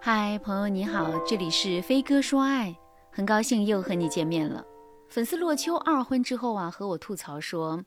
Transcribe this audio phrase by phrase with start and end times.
[0.00, 2.76] 嗨，朋友你好，这里是飞哥说爱，
[3.10, 4.64] 很高兴又和你见面了。
[5.08, 7.84] 粉丝洛秋二婚之后啊，和我吐槽说，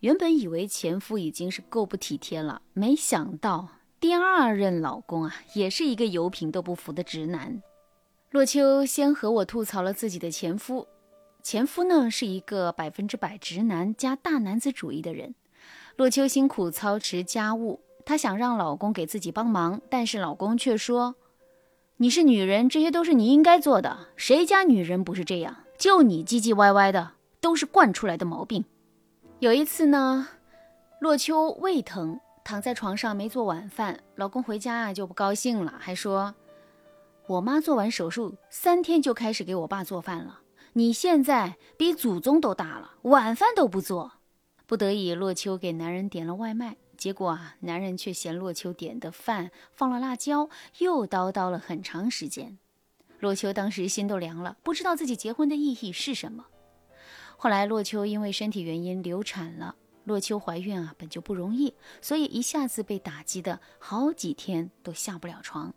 [0.00, 3.68] 原本以为前夫已经是够不体贴了，没想到
[4.00, 7.62] 第二任老公啊，也是一个油瓶都不服的直男。
[8.30, 10.88] 洛秋先和我吐槽了自己的前夫，
[11.42, 15.34] 前夫呢是一个百分之百直男加大男子主义的人。
[15.96, 21.14] 洛秋辛苦操持家务，她想让老公给自己帮忙，但是老公却说。
[21.96, 24.08] 你是女人，这些都是你应该做的。
[24.16, 25.58] 谁家女人不是这样？
[25.78, 28.64] 就你唧唧歪歪的，都是惯出来的毛病。
[29.38, 30.26] 有一次呢，
[30.98, 36.34] 洛秋胃疼，躺在床上没做晚饭，老公回家啊就不高兴了，还说
[37.28, 40.40] ：“我妈做完手术三天就开始给我爸做饭了，
[40.72, 44.14] 你现在比祖宗都大了，晚饭都不做。”
[44.66, 46.76] 不得已，洛秋给男人点了外卖。
[46.96, 52.58] 结果啊，男人却嫌洛秋点的饭放了辣椒，又叨叨了很长时间。
[53.20, 56.46] 洛秋当时心都凉了，不知道自己结婚的意义是什么。
[57.36, 59.76] 后来，洛秋因为身体原因流产了。
[60.04, 65.72] 洛秋怀孕啊，本就不容易，所以一下子被打击的好几天都下不了床。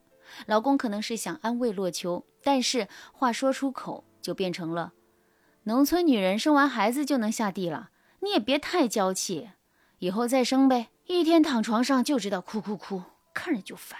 [0.46, 4.92] 老公可能是想安慰洛秋，但是话说出口就变成了：
[5.64, 9.52] 农村女人生完孩子就能下地了，你也别太娇气，
[10.00, 10.90] 以后再生呗。
[11.08, 13.02] 一天躺床上就知道哭哭哭，
[13.34, 13.98] 看着就烦。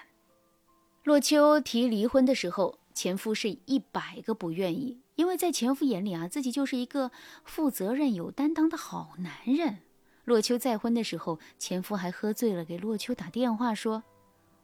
[1.04, 7.12] 洛秋提离婚的时候，前夫是一百个不愿意，因为在前夫眼里啊，自己就是一个
[7.46, 9.78] 负责任、有担当的好男人。
[10.26, 14.04] 洛秋再婚的时候，前夫还喝醉了，给洛秋打电话说：“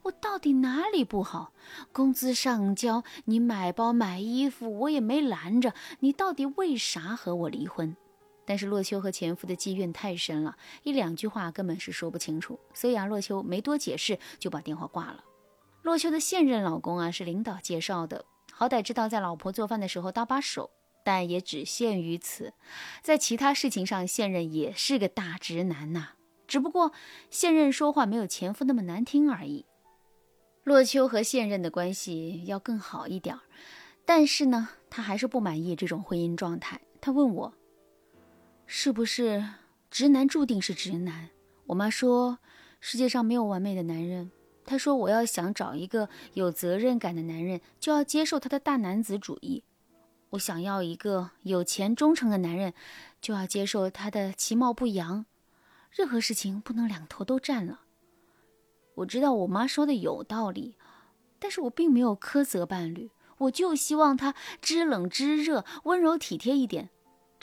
[0.04, 1.54] 我到底哪里不好？
[1.94, 7.96] 工资上交，你买包买衣服，我也没拦着，你到底为啥和我离婚？”
[8.46, 15.24] 但是洛秋和前夫的积怨太深了，一两句话根本是说不清楚，所以啊，洛秋没多解释就把电话挂了。
[15.82, 20.72] 洛秋的现任老公啊是领导介绍的，好歹知道在老婆做饭的时候搭把手，
[21.04, 22.54] 但也只限于此，
[23.02, 26.10] 在其他事情上，现任也是个大直男呐，
[26.48, 26.92] 只不过
[27.30, 29.66] 现任说话没有前夫那么难听而已。
[30.64, 33.42] 洛秋和现任的关系要更好一点儿，
[34.06, 37.54] 但是呢，他还是不满意这种婚姻状态，他问我。
[38.66, 39.46] 是不是
[39.92, 41.30] 直男注定是直男？
[41.68, 42.40] 我妈说
[42.80, 44.32] 世界上没有完美的男人。
[44.66, 49.64] 她说我要想找一个有责任感的男人，就要接受他的大男子主义。
[50.32, 52.74] 我想要一个有钱忠诚的男人，
[53.22, 55.26] 就要接受他的其貌不扬。
[55.92, 57.82] 任何事情不能两头都占了。
[58.96, 60.76] 我知道我妈说的有道理，
[61.40, 66.90] 但是我并没有苛责伴侣，我就希望他知冷知热，温柔体贴一点。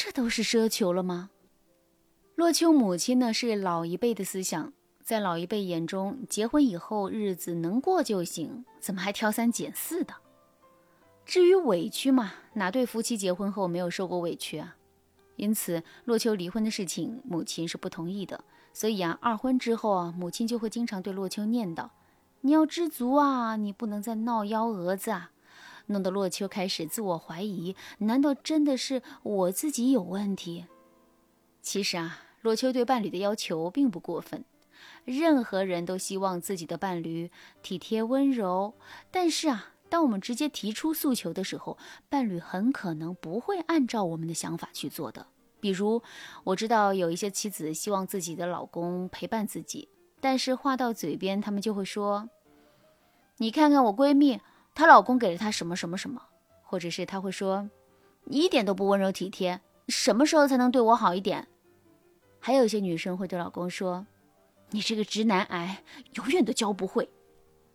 [0.03, 1.29] 这都是奢求了吗？
[2.35, 4.73] 洛秋母亲呢是老一辈的思想，
[5.03, 10.15] 在老一辈眼中，结婚以后日子能过就行，怎么还挑三拣四的？
[11.27, 14.75] 至于委屈嘛，哪对夫妻结婚后没有受过委屈啊？
[15.37, 18.43] 因此，洛秋离婚的事情，母亲是不同意的。
[18.73, 21.91] 所以啊，二婚之后啊，母亲就会经常对洛秋念叨
[22.41, 25.33] ：“你要知足啊，你不能再闹幺蛾子啊。”
[25.91, 30.67] 弄得洛秋开始自我怀疑，难道真的是我自己有问题？
[31.61, 34.45] 其实啊，洛秋对伴侣的要求并不过分，
[35.05, 37.31] 任何人都希望自己的伴侣
[37.61, 38.75] 体贴温柔。
[39.11, 41.77] 但是啊，当我们直接提出诉求的时候，
[42.09, 45.27] 伴侣很可能不会按照我们的想法去做的。
[45.59, 46.01] 比如，
[46.45, 49.89] 我知道有一些妻子希望自己的老公陪伴自己，
[50.21, 52.31] 但是话到嘴边，他们就会说
[53.39, 54.41] ：“你看看我闺蜜。”
[54.81, 56.23] 她老公给了她什么什么什么，
[56.63, 57.69] 或者是她会说
[58.25, 61.47] ：“你一点都不温柔体贴，什么时候才能对我好一点？”
[62.41, 64.07] 还有一些女生会对老公说
[64.73, 65.83] ：“你这个直男癌，
[66.15, 67.11] 永远都教不会。”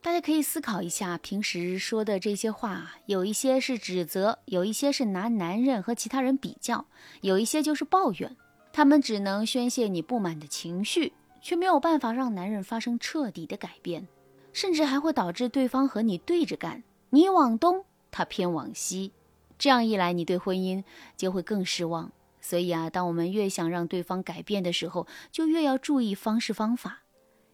[0.02, 6.88] 大家可以思考一下，平时说的这些话，有一些是指责，有一些是拿男人和其他人比较，
[7.22, 8.36] 有一些就是抱怨。
[8.74, 14.08] 他们只能宣泄你不满的情绪，却没有办法让男人发生彻底的改变，
[14.54, 16.84] 甚至还会导致对方和你对着干。
[17.16, 19.14] 你往东，他偏往西，
[19.58, 20.84] 这样一来，你对婚姻
[21.16, 22.12] 就会更失望。
[22.41, 27.03] 所以啊，当我们越想让对方改变的时候，就越要注意方式方法。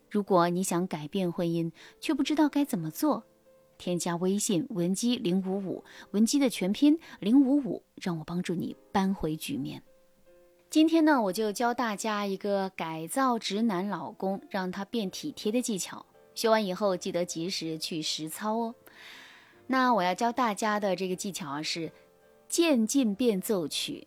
[0.09, 3.23] 如果你想改变婚姻，却不知道该怎么做，
[3.77, 9.83] 添加微信文姬零五五，文姬的全拼零五五，让我帮助你扳回局面。
[10.71, 16.07] 今天呢，我就教大家一个改造直男老公，让他变体贴的技巧。
[16.33, 18.73] 学完以后，记得及时去实操哦。
[19.71, 21.93] 那我要教大家的这个技巧啊，是
[22.49, 24.05] 渐进变奏曲。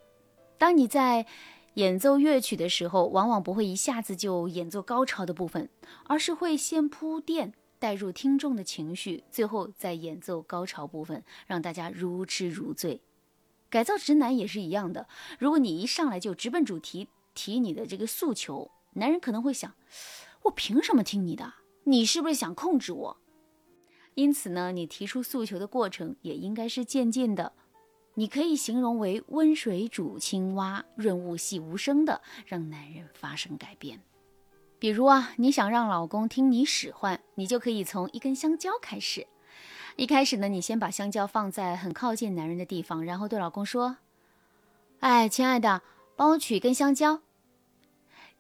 [0.59, 1.25] 当你在
[1.73, 5.71] 演奏乐曲的时候，往往不会一下子就演奏高潮的部分，
[6.05, 13.01] 而是会先铺垫，带入听众的情绪，最后再演奏高潮部分，让大家如痴如醉。
[13.71, 15.09] 改造直男也是一样的，
[15.39, 19.73] 如果你一上来就直奔主题提你的这个诉求，男人可能会想：
[20.43, 21.55] 我凭什么听你的？
[21.85, 23.17] 你是不是想控制我？
[24.15, 27.53] 因此呢，你提出诉求的过程也应该是渐进的。
[28.15, 34.01] 你可以形容为温水煮青蛙，润物细无声的让男人发生改变。
[34.79, 39.27] 比如啊，你想让老公听你使唤，你就可以从一根香蕉开始。
[39.97, 43.97] 一开始呢，你先把香蕉放在很靠近男人的地方，然后对老公说
[45.01, 45.83] ：“哎，亲爱的，
[46.15, 47.21] 帮我取一根香蕉。”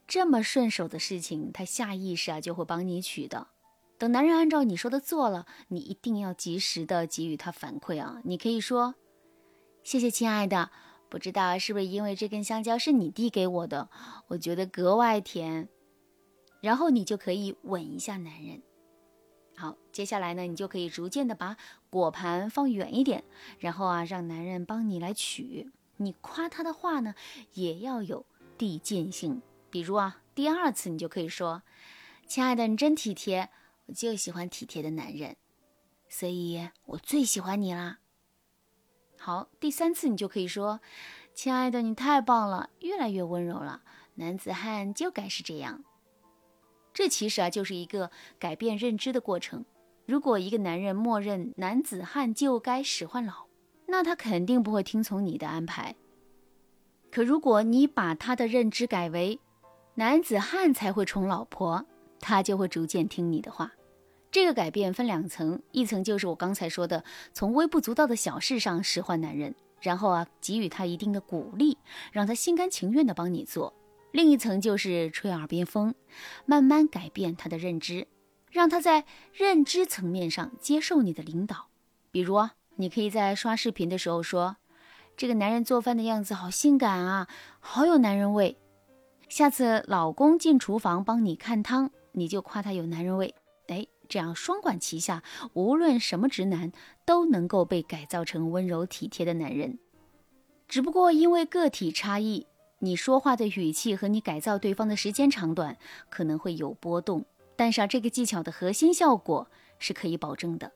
[0.07, 3.49] 这么顺手的事情，他下意识啊就会帮你取的。
[4.05, 8.21] 等男人按照你说的做了，你一定要及时的给予他反馈啊。
[8.25, 8.97] 你可以说。
[9.83, 10.71] 谢谢，亲爱的。
[11.09, 13.89] 不知道是不是因为这根香蕉是你递给我的，
[14.27, 15.71] 我觉得格外甜。
[16.61, 18.61] 然后你就可以吻一下男人。
[19.57, 21.57] 好，接下来呢，你就可以逐渐的把
[21.89, 23.25] 果盘放远一点，
[23.59, 25.71] 然后啊，让男人帮你来取。
[25.97, 27.15] 你夸他的话呢，
[27.55, 28.27] 也要有
[28.59, 29.41] 递进性。
[29.71, 31.63] 比如啊，第二次你就可以说
[32.29, 33.49] ：“亲爱的，你真体贴，
[33.87, 35.37] 我就喜欢体贴的男人，
[36.09, 37.99] 所以我最喜欢你啦。”
[39.19, 40.81] 好，第三次你就可以说
[41.35, 43.83] ：“亲爱的，你太棒了，越来越温柔了。
[44.17, 45.83] 男子汉就该是这样。”
[46.93, 49.65] 这其实啊，就是一个改变认知的过程。
[50.07, 53.47] 如果一个男人默认男子汉就该使唤老，
[53.87, 55.97] 那他肯定不会听从你的安排。
[57.11, 59.41] 可如果你把他的认知改为
[59.95, 61.87] 男子汉才会宠老婆，
[62.25, 63.71] 他就会逐渐听你的话。
[64.31, 67.05] 这个改变分两层，一层就是我刚才说的，
[67.35, 71.77] 从微不足道的小事上使唤男人，然后啊给予他一定的鼓励，
[72.11, 73.75] 让他心甘情愿的帮你做；
[74.11, 75.95] 另一层就是吹耳边风，
[76.47, 78.09] 慢慢改变他的认知，
[78.51, 79.05] 让他在
[79.35, 81.67] 认知层面上接受你的领导。
[82.11, 84.57] 比如，你可以在刷视频的时候说
[85.17, 87.29] ：“这个男人做饭的样子好性感啊，
[87.61, 88.57] 好有男人味。”
[89.29, 93.35] 下次老公进厨房帮你看汤，你就夸他有男人味。
[93.69, 93.87] 哎。
[94.07, 95.23] 这样双管齐下，
[95.55, 96.73] 无论什么直男
[97.07, 99.79] 都能够被改造成温柔体贴的男人。
[100.69, 102.47] 只不过因为个体差异，
[102.81, 105.79] 你说话的语气和你改造对方的时间长短
[106.11, 107.25] 可能会有波动。
[107.57, 110.73] 但是啊，这个技巧的核心效果是可以保证的。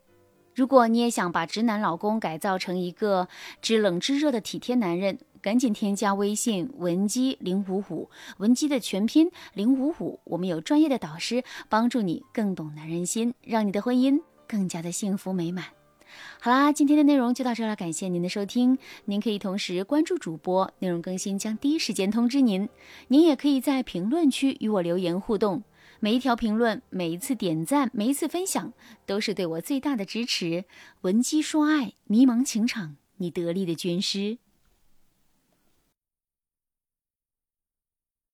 [0.55, 3.29] 如果你也想把直男老公改造成一个
[3.61, 15.65] 知冷知热的体贴男人，赶紧添加微信文姬零五五，文姬的全拼零五五，我们有专业的导师帮助你更懂男人心，让你的婚姻更加的幸福美满。
[16.41, 18.79] 好啦，今天的内容就到这了，感谢您的收听。
[19.05, 22.69] 您可以同时关注主播，内容更新将第一时间通知您。
[23.09, 25.63] 您也可以在评论区与我留言互动，
[26.01, 28.73] 每一条评论、每一次点赞、每一次分享，
[29.05, 30.65] 都是对我最大的支持。
[31.03, 34.39] 文姬说爱，迷茫情场，你得力的军师。